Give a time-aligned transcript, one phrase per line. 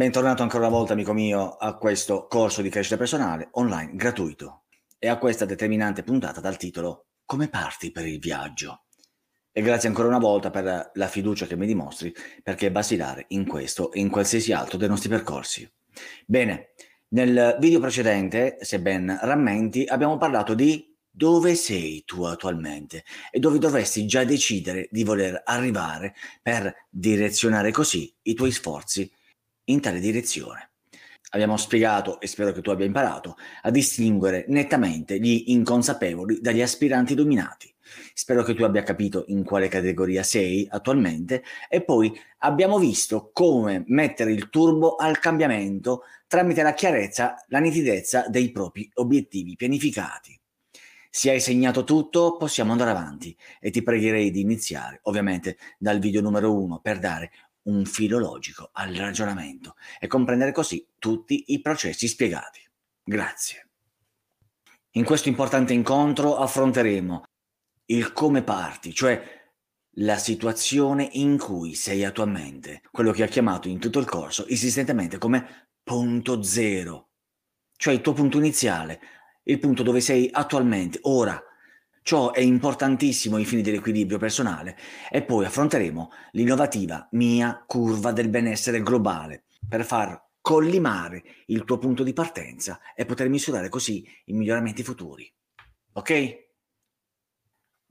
[0.00, 4.62] Bentornato ancora una volta, amico mio, a questo corso di crescita personale online gratuito
[4.98, 8.84] e a questa determinante puntata dal titolo Come parti per il viaggio?
[9.52, 13.46] E grazie ancora una volta per la fiducia che mi dimostri perché è basilare in
[13.46, 15.70] questo e in qualsiasi altro dei nostri percorsi.
[16.24, 16.70] Bene,
[17.08, 23.58] nel video precedente, se ben rammenti, abbiamo parlato di dove sei tu attualmente e dove
[23.58, 29.12] dovresti già decidere di voler arrivare per direzionare così i tuoi sforzi
[29.70, 30.70] in tale direzione.
[31.32, 37.14] Abbiamo spiegato, e spero che tu abbia imparato, a distinguere nettamente gli inconsapevoli dagli aspiranti
[37.14, 37.72] dominati.
[38.14, 43.84] Spero che tu abbia capito in quale categoria sei attualmente e poi abbiamo visto come
[43.86, 50.38] mettere il turbo al cambiamento tramite la chiarezza, la nitidezza dei propri obiettivi pianificati.
[51.12, 56.20] Se hai segnato tutto, possiamo andare avanti e ti pregherei di iniziare, ovviamente, dal video
[56.20, 62.08] numero uno per dare un filo logico al ragionamento e comprendere così tutti i processi
[62.08, 62.60] spiegati.
[63.02, 63.68] Grazie.
[64.92, 67.24] In questo importante incontro affronteremo
[67.86, 69.38] il come parti, cioè
[69.94, 75.18] la situazione in cui sei attualmente, quello che ha chiamato in tutto il corso insistentemente
[75.18, 77.08] come punto zero,
[77.76, 79.00] cioè il tuo punto iniziale,
[79.44, 81.42] il punto dove sei attualmente, ora.
[82.02, 84.76] Ciò è importantissimo ai fini dell'equilibrio personale
[85.10, 92.02] e poi affronteremo l'innovativa mia curva del benessere globale per far collimare il tuo punto
[92.02, 95.30] di partenza e poter misurare così i miglioramenti futuri.
[95.92, 96.48] Ok?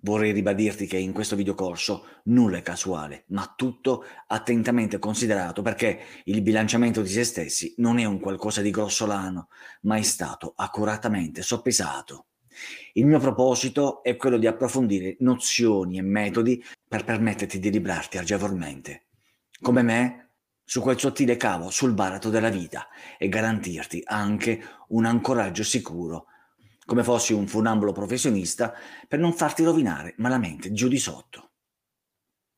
[0.01, 6.41] Vorrei ribadirti che in questo videocorso nulla è casuale, ma tutto attentamente considerato perché il
[6.41, 9.49] bilanciamento di se stessi non è un qualcosa di grossolano,
[9.81, 12.28] ma è stato accuratamente soppesato.
[12.93, 19.07] Il mio proposito è quello di approfondire nozioni e metodi per permetterti di librarti agevolmente,
[19.61, 20.29] come me,
[20.63, 22.87] su quel sottile cavo sul baratro della vita
[23.17, 26.25] e garantirti anche un ancoraggio sicuro
[26.89, 28.73] come fossi un funambolo professionista,
[29.07, 31.48] per non farti rovinare malamente giù di sotto.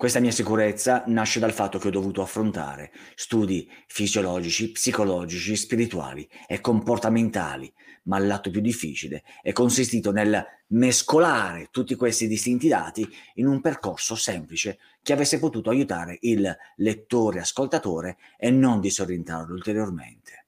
[0.02, 6.60] Questa mia sicurezza nasce dal fatto che ho dovuto affrontare studi fisiologici, psicologici, spirituali e
[6.60, 7.72] comportamentali,
[8.06, 14.16] ma l'atto più difficile è consistito nel mescolare tutti questi distinti dati in un percorso
[14.16, 20.48] semplice che avesse potuto aiutare il lettore ascoltatore e non disorientarlo ulteriormente.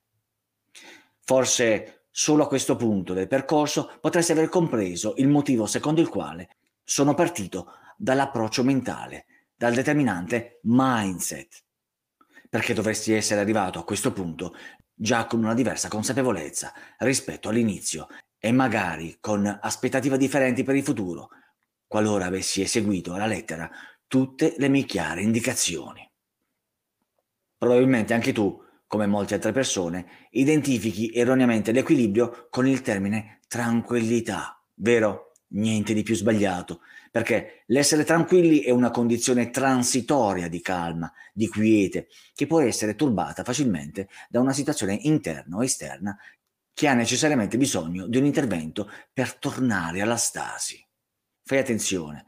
[1.19, 6.57] Forse Solo a questo punto del percorso potresti aver compreso il motivo secondo il quale
[6.83, 9.25] sono partito dall'approccio mentale,
[9.55, 11.63] dal determinante mindset,
[12.49, 14.55] perché dovresti essere arrivato a questo punto
[14.93, 21.29] già con una diversa consapevolezza rispetto all'inizio e magari con aspettative differenti per il futuro,
[21.87, 23.69] qualora avessi eseguito alla lettera
[24.07, 26.09] tutte le mie chiare indicazioni.
[27.57, 28.61] Probabilmente anche tu
[28.93, 35.31] come molte altre persone, identifichi erroneamente l'equilibrio con il termine tranquillità, vero?
[35.53, 36.81] Niente di più sbagliato,
[37.13, 43.43] perché l'essere tranquilli è una condizione transitoria di calma, di quiete, che può essere turbata
[43.43, 46.17] facilmente da una situazione interna o esterna
[46.73, 50.83] che ha necessariamente bisogno di un intervento per tornare alla stasi.
[51.43, 52.25] Fai attenzione,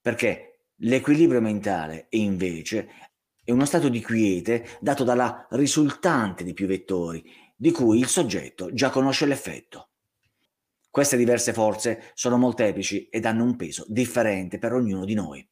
[0.00, 2.88] perché l'equilibrio mentale invece
[3.44, 7.22] è uno stato di quiete dato dalla risultante di più vettori,
[7.54, 9.89] di cui il soggetto già conosce l'effetto.
[10.90, 15.48] Queste diverse forze sono molteplici ed hanno un peso differente per ognuno di noi.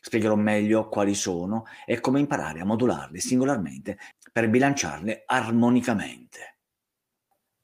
[0.00, 3.98] Spiegherò meglio quali sono e come imparare a modularle singolarmente
[4.32, 6.58] per bilanciarle armonicamente.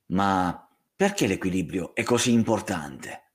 [0.06, 3.32] Ma perché l'equilibrio è così importante?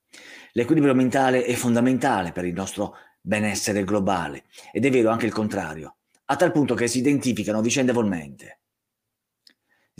[0.52, 5.96] L'equilibrio mentale è fondamentale per il nostro benessere globale ed è vero anche il contrario
[6.30, 8.59] a tal punto che si identificano vicendevolmente.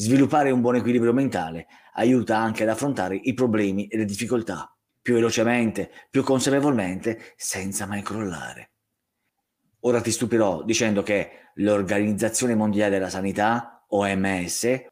[0.00, 1.66] Sviluppare un buon equilibrio mentale
[1.96, 8.00] aiuta anche ad affrontare i problemi e le difficoltà più velocemente, più consapevolmente, senza mai
[8.00, 8.70] crollare.
[9.80, 14.86] Ora ti stupirò dicendo che l'Organizzazione Mondiale della Sanità, OMS,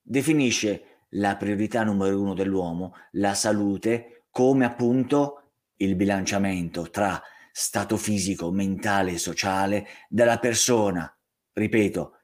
[0.00, 5.42] definisce la priorità numero uno dell'uomo, la salute, come appunto
[5.78, 7.20] il bilanciamento tra
[7.50, 11.12] stato fisico, mentale e sociale della persona.
[11.52, 12.15] Ripeto,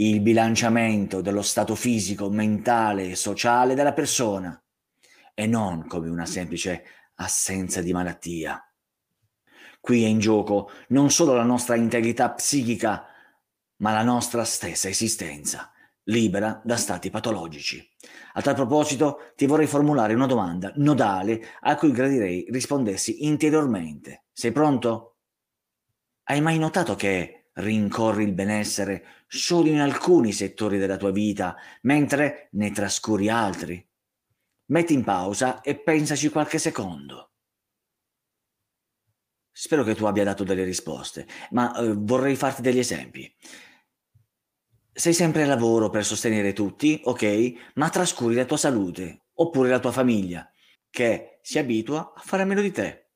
[0.00, 4.60] il bilanciamento dello stato fisico, mentale e sociale della persona
[5.34, 6.84] e non come una semplice
[7.16, 8.62] assenza di malattia.
[9.78, 13.06] Qui è in gioco non solo la nostra integrità psichica,
[13.76, 15.70] ma la nostra stessa esistenza
[16.04, 17.86] libera da stati patologici.
[18.34, 24.24] A tal proposito ti vorrei formulare una domanda nodale a cui gradirei rispondessi interiormente.
[24.32, 25.16] Sei pronto?
[26.24, 32.48] Hai mai notato che rincorri il benessere solo in alcuni settori della tua vita, mentre
[32.52, 33.86] ne trascuri altri?
[34.66, 37.30] Metti in pausa e pensaci qualche secondo.
[39.52, 43.32] Spero che tu abbia dato delle risposte, ma eh, vorrei farti degli esempi.
[44.92, 49.78] Sei sempre al lavoro per sostenere tutti, ok, ma trascuri la tua salute oppure la
[49.78, 50.50] tua famiglia,
[50.88, 53.10] che si abitua a fare a meno di te.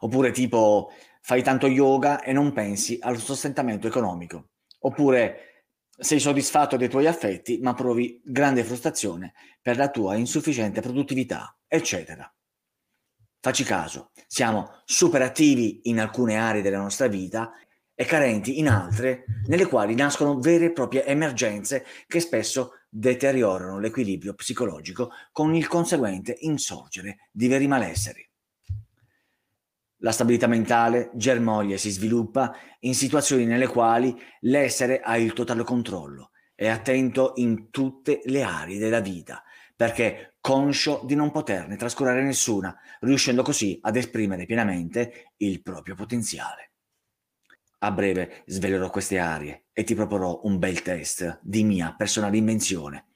[0.00, 0.90] Oppure tipo
[1.22, 4.48] fai tanto yoga e non pensi al sostentamento economico.
[4.80, 5.66] Oppure
[5.96, 12.30] sei soddisfatto dei tuoi affetti ma provi grande frustrazione per la tua insufficiente produttività, eccetera.
[13.40, 17.52] Facci caso, siamo super attivi in alcune aree della nostra vita
[17.94, 24.34] e carenti in altre nelle quali nascono vere e proprie emergenze che spesso deteriorano l'equilibrio
[24.34, 28.28] psicologico con il conseguente insorgere di veri malesseri.
[30.04, 35.62] La stabilità mentale germoglia e si sviluppa in situazioni nelle quali l'essere ha il totale
[35.62, 39.44] controllo, è attento in tutte le aree della vita,
[39.76, 46.72] perché conscio di non poterne trascurare nessuna, riuscendo così ad esprimere pienamente il proprio potenziale.
[47.78, 53.11] A breve svelerò queste aree e ti proporrò un bel test di mia personale invenzione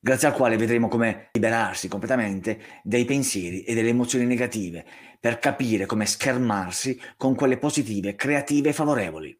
[0.00, 4.84] grazie al quale vedremo come liberarsi completamente dei pensieri e delle emozioni negative
[5.20, 9.38] per capire come schermarsi con quelle positive, creative e favorevoli.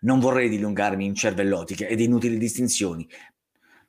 [0.00, 3.08] Non vorrei dilungarmi in cervellotiche ed inutili distinzioni,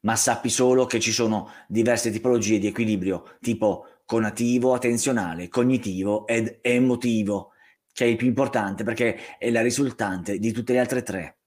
[0.01, 6.59] ma sappi solo che ci sono diverse tipologie di equilibrio, tipo conativo, attenzionale, cognitivo ed
[6.61, 7.53] emotivo,
[7.91, 11.37] che è il più importante perché è la risultante di tutte le altre tre,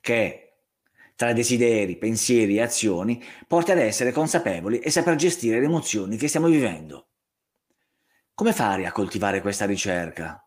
[0.00, 0.43] che
[1.16, 6.28] tra desideri, pensieri e azioni porti ad essere consapevoli e saper gestire le emozioni che
[6.28, 7.08] stiamo vivendo.
[8.34, 10.44] Come fare a coltivare questa ricerca?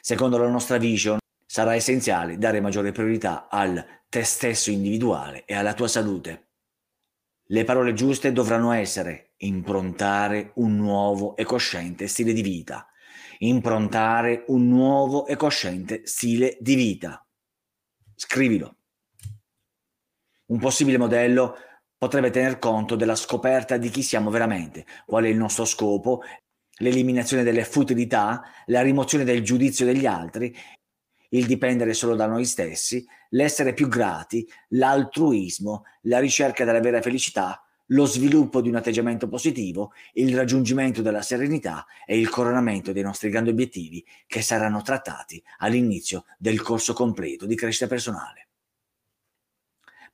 [0.00, 5.74] Secondo la nostra vision sarà essenziale dare maggiore priorità al te stesso individuale e alla
[5.74, 6.48] tua salute.
[7.48, 12.88] Le parole giuste dovranno essere improntare un nuovo e cosciente stile di vita.
[13.38, 17.24] Improntare un nuovo e cosciente stile di vita.
[18.16, 18.75] Scrivilo.
[20.46, 21.56] Un possibile modello
[21.98, 26.22] potrebbe tener conto della scoperta di chi siamo veramente, qual è il nostro scopo,
[26.78, 30.54] l'eliminazione delle futilità, la rimozione del giudizio degli altri,
[31.30, 37.60] il dipendere solo da noi stessi, l'essere più grati, l'altruismo, la ricerca della vera felicità,
[37.90, 43.30] lo sviluppo di un atteggiamento positivo, il raggiungimento della serenità e il coronamento dei nostri
[43.30, 48.45] grandi obiettivi che saranno trattati all'inizio del corso completo di crescita personale.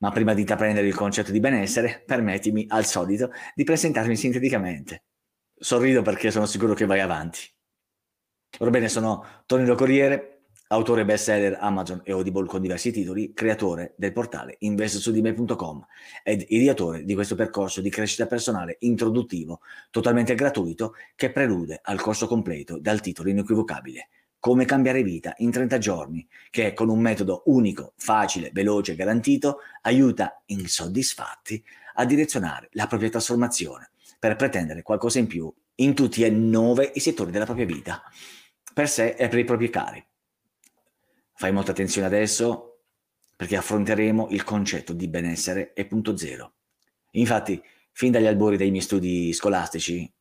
[0.03, 5.05] Ma prima di intraprendere il concetto di benessere, permettimi, al solito, di presentarmi sinteticamente.
[5.55, 7.39] Sorrido perché sono sicuro che vai avanti.
[8.59, 14.57] Orbene, sono Tonino Corriere, autore bestseller Amazon e Audible con diversi titoli, creatore del portale
[14.59, 15.87] investosudime.com
[16.25, 19.61] ed ideatore di questo percorso di crescita personale introduttivo,
[19.93, 24.09] totalmente gratuito, che prelude al corso completo dal titolo inequivocabile
[24.43, 29.59] come cambiare vita in 30 giorni, che con un metodo unico, facile, veloce e garantito
[29.83, 36.31] aiuta insoddisfatti a direzionare la propria trasformazione per pretendere qualcosa in più in tutti e
[36.31, 38.03] nove i settori della propria vita,
[38.75, 40.05] per sé e per i propri cari.
[41.35, 42.81] Fai molta attenzione adesso
[43.37, 46.55] perché affronteremo il concetto di benessere e punto zero.
[47.13, 47.63] Infatti,
[47.93, 50.13] fin dagli albori dei miei studi scolastici,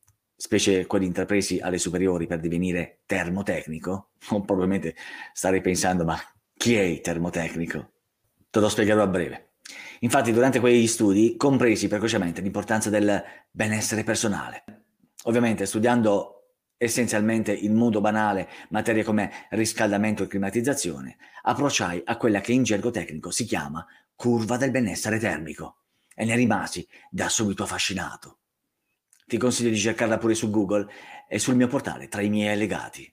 [0.41, 4.95] specie quelli intrapresi alle superiori per divenire termotecnico, o probabilmente
[5.33, 6.19] starei pensando, ma
[6.57, 7.91] chi è il termotecnico?
[8.49, 9.51] Te lo spiegherò a breve.
[9.99, 14.63] Infatti, durante quegli studi compresi precocemente l'importanza del benessere personale.
[15.25, 22.51] Ovviamente, studiando essenzialmente il mondo banale, materie come riscaldamento e climatizzazione, approcciai a quella che
[22.51, 25.83] in gergo tecnico si chiama curva del benessere termico
[26.15, 28.40] e ne rimasi da subito affascinato
[29.31, 30.91] ti consiglio di cercarla pure su Google
[31.25, 33.09] e sul mio portale tra i miei allegati.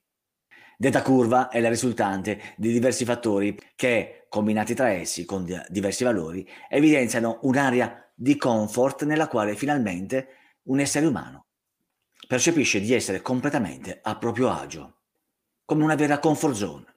[0.76, 6.44] Detta curva è la risultante di diversi fattori che, combinati tra essi con diversi valori,
[6.68, 11.46] evidenziano un'area di comfort nella quale finalmente un essere umano
[12.26, 14.96] percepisce di essere completamente a proprio agio,
[15.64, 16.96] come una vera comfort zone.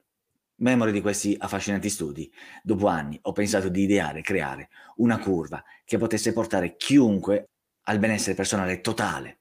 [0.55, 2.31] Memore di questi affascinanti studi,
[2.63, 7.50] dopo anni ho pensato di ideare e creare una curva che potesse portare chiunque
[7.83, 9.39] al benessere personale totale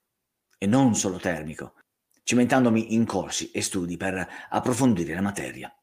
[0.58, 1.74] e non solo termico,
[2.22, 5.74] cimentandomi in corsi e studi per approfondire la materia.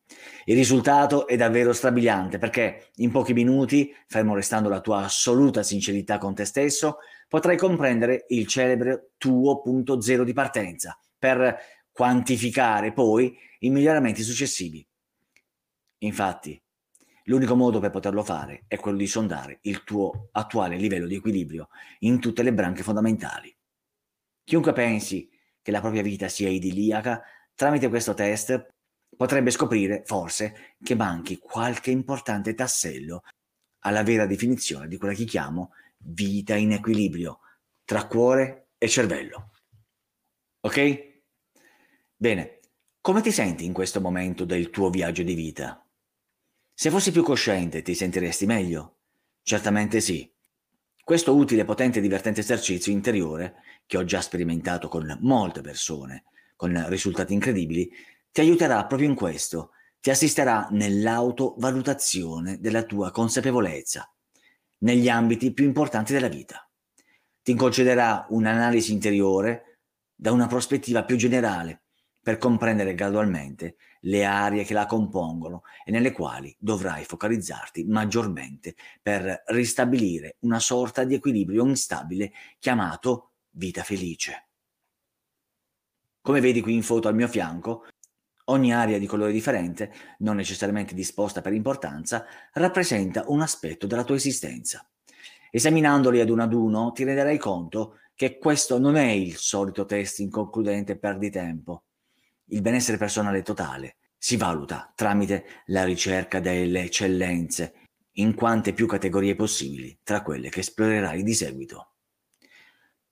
[0.45, 6.17] Il risultato è davvero strabiliante perché in pochi minuti, fermo restando la tua assoluta sincerità
[6.17, 11.57] con te stesso, potrai comprendere il celebre tuo punto zero di partenza per
[11.91, 14.87] quantificare poi i miglioramenti successivi.
[15.99, 16.61] Infatti,
[17.27, 21.69] l'unico modo per poterlo fare è quello di sondare il tuo attuale livello di equilibrio
[21.99, 23.55] in tutte le branche fondamentali.
[24.43, 25.29] Chiunque pensi
[25.61, 27.21] che la propria vita sia idilliaca,
[27.53, 28.67] tramite questo test
[29.15, 33.21] potrebbe scoprire, forse, che manchi qualche importante tassello
[33.79, 37.39] alla vera definizione di quella che chiamo vita in equilibrio
[37.83, 39.51] tra cuore e cervello.
[40.61, 41.21] Ok?
[42.15, 42.59] Bene,
[43.01, 45.86] come ti senti in questo momento del tuo viaggio di vita?
[46.79, 48.97] Se fossi più cosciente, ti sentiresti meglio?
[49.41, 50.31] Certamente sì.
[51.03, 53.55] Questo utile, potente e divertente esercizio interiore,
[53.87, 57.89] che ho già sperimentato con molte persone, con risultati incredibili,
[58.31, 64.13] ti aiuterà proprio in questo, ti assisterà nell'autovalutazione della tua consapevolezza,
[64.83, 66.69] negli ambiti più importanti della vita.
[67.41, 69.79] Ti concederà un'analisi interiore
[70.13, 71.85] da una prospettiva più generale
[72.21, 79.43] per comprendere gradualmente le aree che la compongono e nelle quali dovrai focalizzarti maggiormente per
[79.47, 84.47] ristabilire una sorta di equilibrio instabile chiamato vita felice.
[86.21, 87.85] Come vedi qui in foto al mio fianco,
[88.45, 94.15] ogni area di colore differente, non necessariamente disposta per importanza, rappresenta un aspetto della tua
[94.15, 94.87] esistenza.
[95.49, 100.19] Esaminandoli ad uno ad uno ti renderai conto che questo non è il solito test
[100.19, 101.83] inconcludente perdi tempo,
[102.49, 107.73] il benessere personale totale si valuta tramite la ricerca delle eccellenze
[108.13, 111.91] in quante più categorie possibili tra quelle che esplorerai di seguito.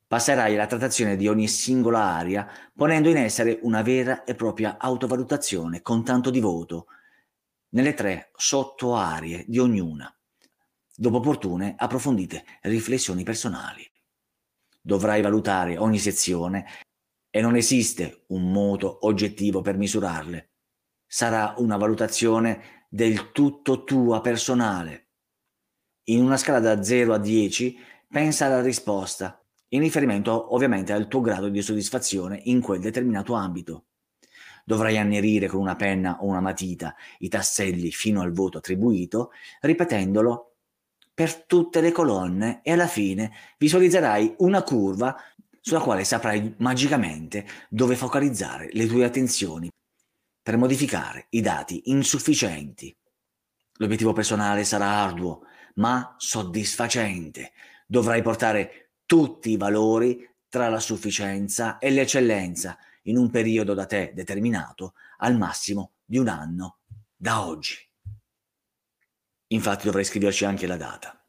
[0.08, 5.82] Passerai alla trattazione di ogni singola area ponendo in essere una vera e propria autovalutazione
[5.82, 6.88] con tanto di voto
[7.70, 10.14] nelle tre sottoaree di ognuna,
[10.96, 13.90] dopo opportune approfondite riflessioni personali.
[14.82, 16.66] Dovrai valutare ogni sezione
[17.36, 20.52] e non esiste un modo oggettivo per misurarle.
[21.06, 25.08] Sarà una valutazione del tutto tua personale.
[26.06, 27.78] In una scala da 0 a 10
[28.08, 33.88] pensa alla risposta, in riferimento ovviamente al tuo grado di soddisfazione in quel determinato ambito.
[34.64, 40.54] Dovrai annerire con una penna o una matita i tasselli fino al voto attribuito, ripetendolo
[41.14, 45.18] per tutte le colonne e alla fine visualizzerai una curva
[45.66, 49.68] sulla quale saprai magicamente dove focalizzare le tue attenzioni
[50.40, 52.96] per modificare i dati insufficienti.
[53.78, 55.42] L'obiettivo personale sarà arduo,
[55.78, 57.54] ma soddisfacente.
[57.88, 64.12] Dovrai portare tutti i valori tra la sufficienza e l'eccellenza in un periodo da te
[64.14, 66.78] determinato al massimo di un anno
[67.16, 67.76] da oggi.
[69.48, 71.25] Infatti dovrei scriverci anche la data.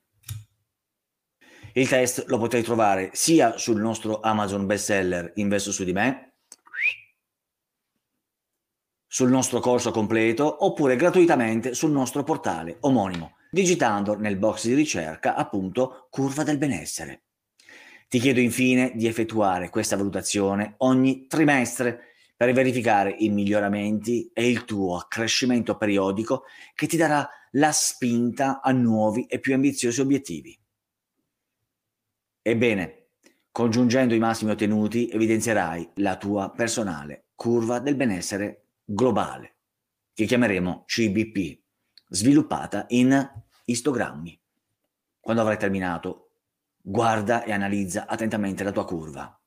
[1.76, 6.36] Il test lo potrai trovare sia sul nostro Amazon bestseller Investo su di me,
[9.06, 15.34] sul nostro corso completo oppure gratuitamente sul nostro portale omonimo, digitando nel box di ricerca
[15.34, 17.24] appunto curva del benessere.
[18.08, 24.64] Ti chiedo infine di effettuare questa valutazione ogni trimestre per verificare i miglioramenti e il
[24.64, 30.58] tuo accrescimento periodico che ti darà la spinta a nuovi e più ambiziosi obiettivi.
[32.48, 33.08] Ebbene,
[33.50, 39.56] congiungendo i massimi ottenuti evidenzierai la tua personale curva del benessere globale,
[40.14, 41.60] che chiameremo CBP,
[42.08, 43.28] sviluppata in
[43.64, 44.40] istogrammi.
[45.18, 46.34] Quando avrai terminato,
[46.80, 49.42] guarda e analizza attentamente la tua curva.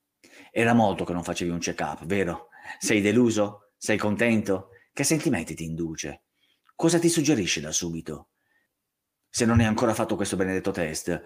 [0.52, 2.50] Era molto che non facevi un check-up, vero?
[2.80, 3.72] Sei deluso?
[3.78, 4.72] Sei contento?
[4.92, 6.24] Che sentimenti ti induce?
[6.76, 8.32] Cosa ti suggerisce da subito?
[9.30, 11.24] Se non hai ancora fatto questo benedetto test,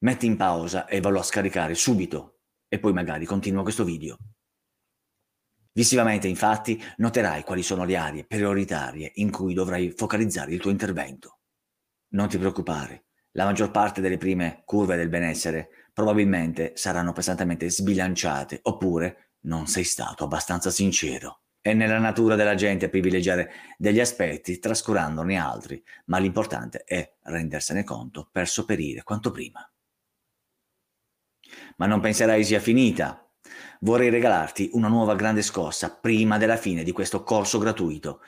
[0.00, 4.16] metti in pausa e vallo a scaricare subito e poi magari continua questo video.
[5.72, 11.38] Visivamente, infatti, noterai quali sono le aree prioritarie in cui dovrai focalizzare il tuo intervento.
[12.10, 18.58] Non ti preoccupare, la maggior parte delle prime curve del benessere probabilmente saranno pesantemente sbilanciate
[18.62, 21.42] oppure non sei stato abbastanza sincero.
[21.60, 28.28] È nella natura della gente privilegiare degli aspetti trascurandone altri, ma l'importante è rendersene conto
[28.32, 29.69] per sopperire quanto prima
[31.80, 33.26] ma non penserai sia finita.
[33.80, 38.20] Vorrei regalarti una nuova grande scossa prima della fine di questo corso gratuito,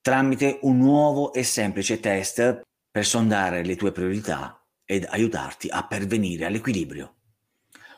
[0.00, 6.46] tramite un nuovo e semplice test per sondare le tue priorità ed aiutarti a pervenire
[6.46, 7.16] all'equilibrio.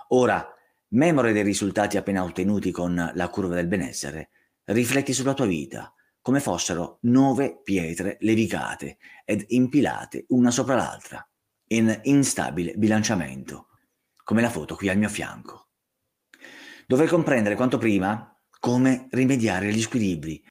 [0.08, 0.44] Ora,
[0.88, 4.30] memore dei risultati appena ottenuti con la curva del benessere,
[4.64, 11.26] rifletti sulla tua vita come fossero nove pietre levigate ed impilate una sopra l'altra,
[11.68, 13.67] in instabile bilanciamento
[14.28, 15.68] come la foto qui al mio fianco.
[16.86, 20.44] Dovrei comprendere quanto prima come rimediare agli squilibri,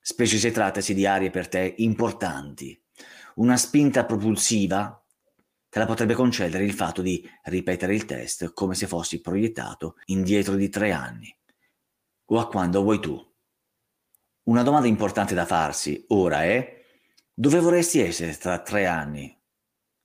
[0.00, 2.84] specie se trattasi di aree per te importanti.
[3.36, 5.06] Una spinta propulsiva
[5.68, 10.56] te la potrebbe concedere il fatto di ripetere il test come se fossi proiettato indietro
[10.56, 11.32] di tre anni
[12.24, 13.24] o a quando vuoi tu.
[14.48, 16.84] Una domanda importante da farsi ora è
[17.32, 19.39] dove vorresti essere tra tre anni?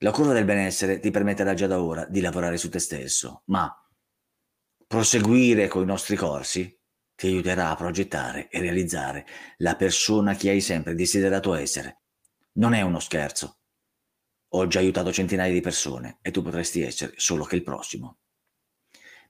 [0.05, 3.75] La curva del benessere ti permetterà già da ora di lavorare su te stesso, ma
[4.85, 6.79] proseguire con i nostri corsi
[7.15, 9.25] ti aiuterà a progettare e realizzare
[9.57, 12.01] la persona che hai sempre desiderato essere.
[12.57, 13.61] Non è uno scherzo.
[14.49, 18.19] Ho già aiutato centinaia di persone e tu potresti essere solo che il prossimo.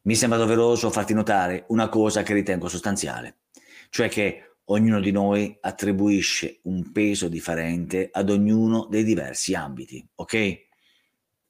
[0.02, 3.44] Mi sembra doveroso farti notare una cosa che ritengo sostanziale,
[3.90, 10.65] cioè che ognuno di noi attribuisce un peso differente ad ognuno dei diversi ambiti, ok?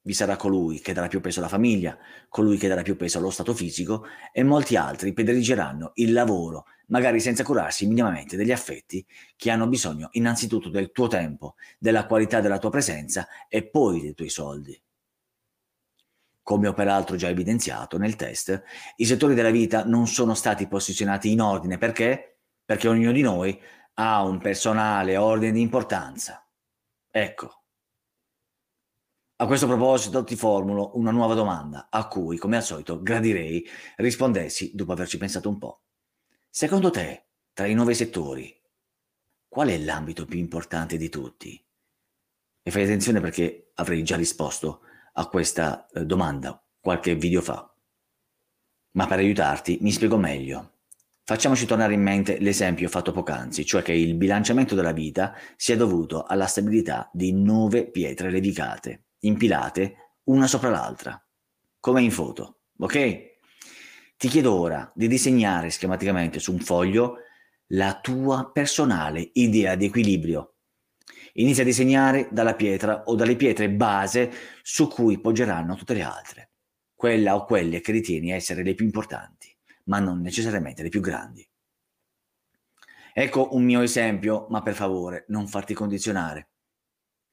[0.06, 1.98] Vi sarà colui che darà più peso alla famiglia,
[2.30, 7.20] colui che darà più peso allo stato fisico e molti altri prediligeranno il lavoro, magari
[7.20, 12.60] senza curarsi minimamente degli affetti che hanno bisogno innanzitutto del tuo tempo, della qualità della
[12.60, 14.80] tua presenza e poi dei tuoi soldi.
[16.44, 18.62] Come ho peraltro già evidenziato nel test,
[18.98, 22.42] i settori della vita non sono stati posizionati in ordine perché?
[22.64, 23.60] Perché ognuno di noi
[23.96, 26.48] ha un personale ordine di importanza.
[27.10, 27.65] Ecco,
[29.38, 34.72] a questo proposito ti formulo una nuova domanda a cui, come al solito, gradirei rispondessi
[34.74, 35.82] dopo averci pensato un po'.
[36.50, 38.58] Secondo te, tra i nove settori,
[39.50, 41.62] qual è l'ambito più importante di tutti?
[42.64, 44.82] E fai attenzione perché avrei già risposto
[45.14, 47.70] a questa eh, domanda qualche video fa.
[48.92, 50.72] Ma per aiutarti mi spiego meglio.
[51.24, 56.24] Facciamoci tornare in mente l'esempio fatto poc'anzi, cioè che il bilanciamento della vita sia dovuto
[56.24, 61.24] alla stabilità di nove pietre levicate impilate una sopra l'altra,
[61.80, 63.34] come in foto, ok?
[64.18, 67.18] Ti chiedo ora di disegnare schematicamente su un foglio
[67.70, 70.54] la tua personale idea di equilibrio.
[71.34, 76.52] Inizia a disegnare dalla pietra o dalle pietre base su cui poggeranno tutte le altre,
[76.96, 79.54] quella o quelle che ritieni essere le più importanti,
[79.86, 81.48] ma non necessariamente le più grandi.
[83.14, 86.50] Ecco un mio esempio, ma per favore non farti condizionare.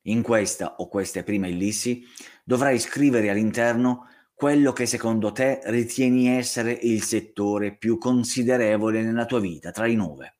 [0.06, 2.04] In questa o queste prime ellissi
[2.44, 9.38] dovrai scrivere all'interno quello che secondo te ritieni essere il settore più considerevole nella tua
[9.38, 10.38] vita tra i nove.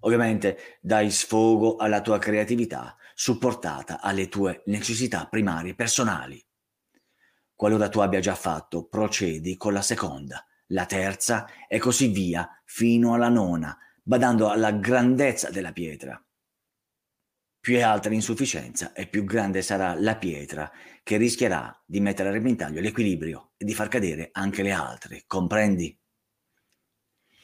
[0.00, 6.40] Ovviamente dai sfogo alla tua creatività, supportata alle tue necessità primarie personali.
[7.54, 13.14] Qualora tu abbia già fatto, procedi con la seconda, la terza e così via fino
[13.14, 16.20] alla nona, badando alla grandezza della pietra.
[17.66, 20.70] Più è alta l'insufficienza e più grande sarà la pietra
[21.02, 25.98] che rischierà di mettere a repentaglio l'equilibrio e di far cadere anche le altre, comprendi?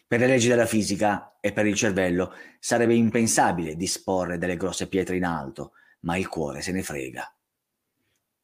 [0.07, 5.17] Per le leggi della fisica e per il cervello sarebbe impensabile disporre delle grosse pietre
[5.17, 7.37] in alto, ma il cuore se ne frega.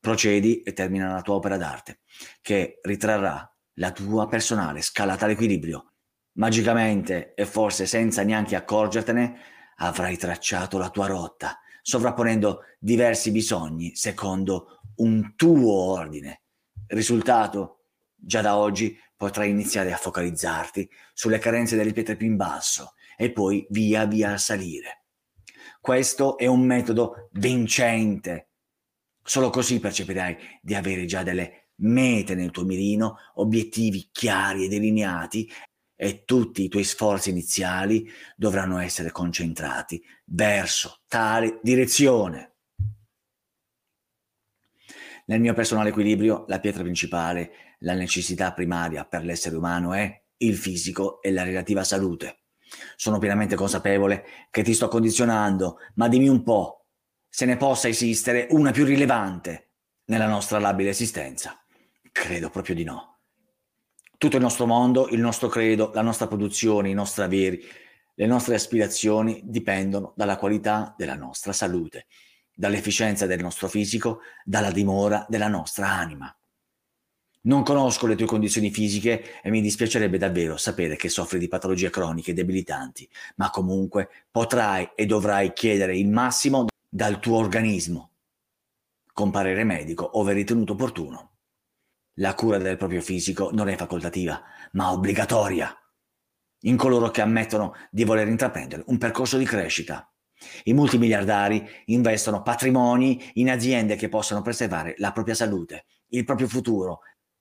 [0.01, 2.01] Procedi e termina la tua opera d'arte,
[2.43, 5.93] che ritrarrà la tua personale scalata all'equilibrio.
[6.39, 9.41] Magicamente e forse senza neanche accorgertene,
[9.77, 16.43] avrai tracciato la tua rotta sovrapponendo diversi bisogni secondo un tuo ordine.
[16.89, 22.93] Risultato, già da oggi potrai iniziare a focalizzarti sulle carenze delle pietre più in basso
[23.17, 25.05] e poi via via salire.
[25.81, 28.51] Questo è un metodo vincente.
[29.23, 35.51] Solo così percepirai di avere già delle mete nel tuo mirino, obiettivi chiari e delineati
[36.01, 42.53] e tutti i tuoi sforzi iniziali dovranno essere concentrati verso tale direzione.
[45.27, 50.57] Nel mio personale equilibrio, la pietra principale, la necessità primaria per l'essere umano è il
[50.57, 52.45] fisico e la relativa salute.
[52.95, 56.87] Sono pienamente consapevole che ti sto condizionando, ma dimmi un po'
[57.29, 59.73] se ne possa esistere una più rilevante
[60.05, 61.61] nella nostra labile esistenza.
[62.13, 63.18] Credo proprio di no
[64.19, 67.65] tutto il nostro mondo, il nostro credo, la nostra produzione, i nostri averi,
[68.15, 72.07] le nostre aspirazioni dipendono dalla qualità della nostra salute,
[72.53, 76.33] dall'efficienza del nostro fisico, dalla dimora della nostra anima.
[77.43, 81.89] Non conosco le tue condizioni fisiche e mi dispiacerebbe davvero sapere che soffri di patologie
[81.89, 88.11] croniche debilitanti, ma comunque potrai e dovrai chiedere il massimo dal tuo organismo
[89.13, 91.28] con parere medico ove ritenuto opportuno.
[92.21, 95.73] La cura del proprio fisico non è facoltativa, ma obbligatoria
[96.63, 100.13] in coloro che ammettono di voler intraprendere un percorso di crescita.
[100.65, 107.01] I multimiliardari investono patrimoni in aziende che possano preservare la propria salute, il proprio futuro,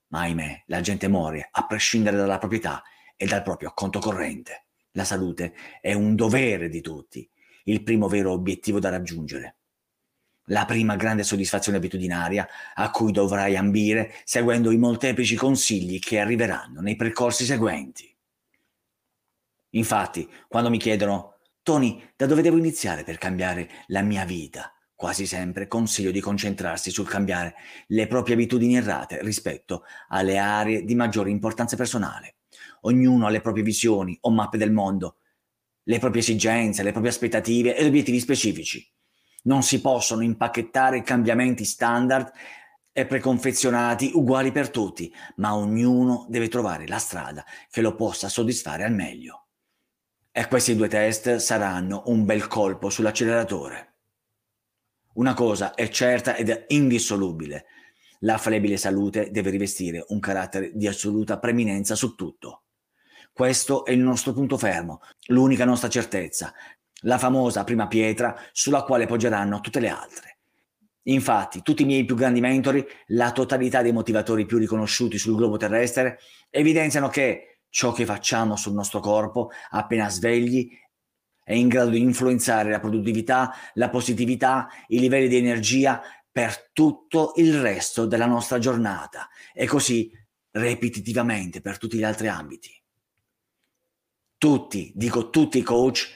[0.09, 2.83] ma ahimè la gente muore a prescindere dalla proprietà
[3.15, 4.67] e dal proprio conto corrente.
[4.91, 7.27] La salute è un dovere di tutti,
[7.63, 9.56] il primo vero obiettivo da raggiungere.
[10.49, 16.79] La prima grande soddisfazione abitudinaria a cui dovrai ambire seguendo i molteplici consigli che arriveranno
[16.79, 18.15] nei percorsi seguenti.
[19.71, 24.71] Infatti, quando mi chiedono Tony, da dove devo iniziare per cambiare la mia vita?
[24.95, 27.55] Quasi sempre consiglio di concentrarsi sul cambiare
[27.87, 32.37] le proprie abitudini errate rispetto alle aree di maggiore importanza personale.
[32.81, 35.17] Ognuno ha le proprie visioni o mappe del mondo,
[35.83, 38.89] le proprie esigenze, le proprie aspettative ed obiettivi specifici.
[39.47, 42.31] Non si possono impacchettare cambiamenti standard
[42.91, 48.83] e preconfezionati uguali per tutti, ma ognuno deve trovare la strada che lo possa soddisfare
[48.83, 49.45] al meglio.
[50.31, 53.95] E questi due test saranno un bel colpo sull'acceleratore.
[55.13, 57.67] Una cosa è certa ed indissolubile.
[58.19, 62.63] La flebile salute deve rivestire un carattere di assoluta preminenza su tutto.
[63.31, 66.51] Questo è il nostro punto fermo, l'unica nostra certezza,
[67.01, 70.37] la famosa prima pietra sulla quale poggeranno tutte le altre.
[71.03, 75.55] Infatti, tutti i miei più grandi mentori, la totalità dei motivatori più riconosciuti sul globo
[75.55, 80.69] terrestre, evidenziano che ciò che facciamo sul nostro corpo appena svegli
[81.43, 87.31] è in grado di influenzare la produttività, la positività, i livelli di energia per tutto
[87.37, 90.11] il resto della nostra giornata e così
[90.51, 92.69] ripetitivamente per tutti gli altri ambiti.
[94.37, 96.09] Tutti, dico tutti i coach,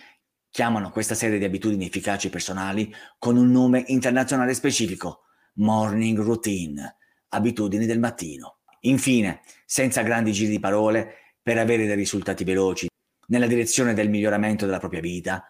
[0.52, 5.24] chiamano questa serie di abitudini efficaci personali con un nome internazionale specifico,
[5.56, 6.98] morning routine,
[7.30, 8.58] abitudini del mattino.
[8.82, 12.88] Infine, senza grandi giri di parole, per avere dei risultati veloci
[13.28, 15.48] nella direzione del miglioramento della propria vita,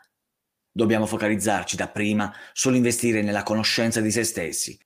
[0.72, 4.80] dobbiamo focalizzarci dapprima sull'investire nella conoscenza di se stessi,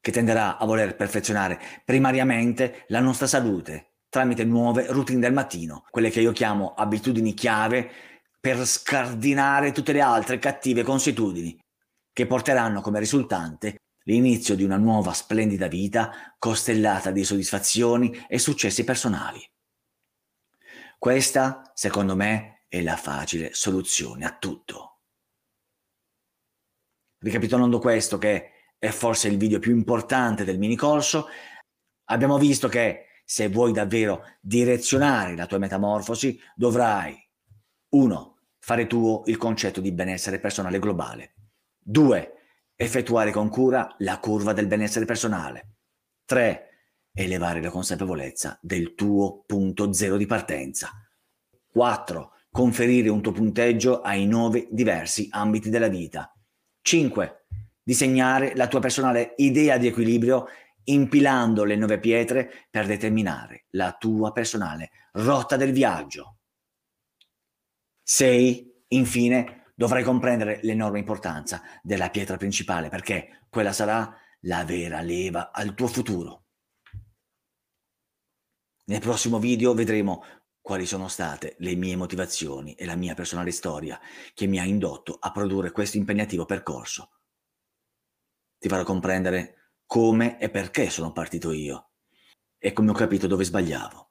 [0.00, 6.10] che tenderà a voler perfezionare primariamente la nostra salute tramite nuove routine del mattino, quelle
[6.10, 7.90] che io chiamo abitudini chiave
[8.40, 11.58] per scardinare tutte le altre cattive consuetudini,
[12.12, 18.82] che porteranno come risultante l'inizio di una nuova splendida vita costellata di soddisfazioni e successi
[18.82, 19.46] personali.
[20.98, 25.00] Questa, secondo me, è la facile soluzione a tutto.
[27.18, 31.28] Ricapitolando questo, che è forse il video più importante del mini corso,
[32.04, 37.29] abbiamo visto che se vuoi davvero direzionare la tua metamorfosi, dovrai
[37.90, 38.36] 1.
[38.58, 41.34] Fare tuo il concetto di benessere personale globale.
[41.78, 42.32] 2.
[42.76, 45.76] Effettuare con cura la curva del benessere personale.
[46.24, 46.66] 3
[47.12, 50.90] elevare la consapevolezza del tuo punto zero di partenza.
[51.72, 52.32] 4.
[52.50, 56.32] Conferire un tuo punteggio ai nove diversi ambiti della vita.
[56.82, 57.44] 5.
[57.82, 60.46] Disegnare la tua personale idea di equilibrio
[60.84, 66.36] impilando le nove pietre per determinare la tua personale rotta del viaggio.
[68.12, 68.86] 6.
[68.88, 75.74] Infine, dovrai comprendere l'enorme importanza della pietra principale perché quella sarà la vera leva al
[75.74, 76.46] tuo futuro.
[78.86, 80.24] Nel prossimo video vedremo
[80.60, 84.00] quali sono state le mie motivazioni e la mia personale storia
[84.34, 87.20] che mi ha indotto a produrre questo impegnativo percorso.
[88.58, 91.92] Ti farò comprendere come e perché sono partito io
[92.58, 94.09] e come ho capito dove sbagliavo,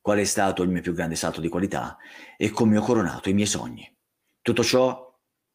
[0.00, 1.96] qual è stato il mio più grande salto di qualità
[2.36, 3.90] e come ho coronato i miei sogni.
[4.40, 5.06] Tutto ciò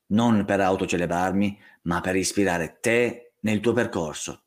[0.08, 4.44] non per autocelebrarmi, ma per ispirare te nel tuo percorso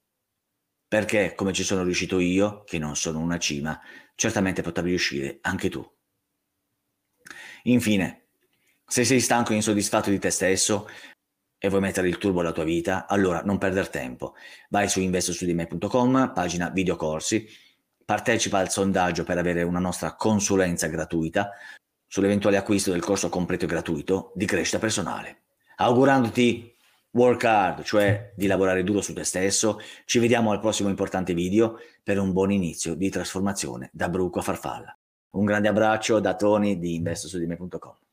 [0.88, 3.80] perché come ci sono riuscito io, che non sono una cima,
[4.14, 5.84] certamente potrai riuscire anche tu.
[7.64, 8.28] Infine,
[8.86, 10.88] se sei stanco e insoddisfatto di te stesso
[11.58, 14.34] e vuoi mettere il turbo alla tua vita, allora non perdere tempo.
[14.68, 17.46] Vai su investosudime.com, pagina videocorsi,
[18.06, 21.50] partecipa al sondaggio per avere una nostra consulenza gratuita
[22.06, 25.42] sull'eventuale acquisto del corso completo e gratuito di crescita personale.
[25.76, 26.74] Augurandoti
[27.10, 29.80] work hard, cioè di lavorare duro su te stesso.
[30.04, 34.42] Ci vediamo al prossimo importante video per un buon inizio di trasformazione da bruco a
[34.42, 34.96] farfalla.
[35.30, 38.05] Un grande abbraccio da Tony di investosudime.com.